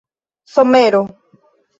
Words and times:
somero 0.55 1.03